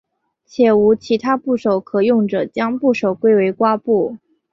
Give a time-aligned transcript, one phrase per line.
[0.47, 4.17] 且无其他部首可用者将部首归为瓜部。